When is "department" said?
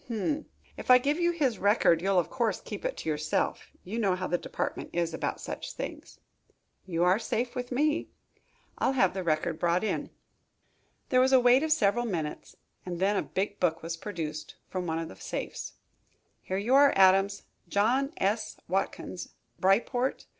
4.39-4.89